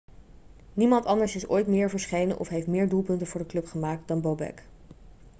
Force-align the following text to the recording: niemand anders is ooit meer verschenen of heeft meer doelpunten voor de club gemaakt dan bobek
niemand 0.73 1.05
anders 1.05 1.35
is 1.35 1.47
ooit 1.47 1.67
meer 1.67 1.89
verschenen 1.89 2.39
of 2.39 2.47
heeft 2.47 2.67
meer 2.67 2.89
doelpunten 2.89 3.27
voor 3.27 3.39
de 3.39 3.45
club 3.45 3.65
gemaakt 3.65 4.07
dan 4.07 4.21
bobek 4.21 4.63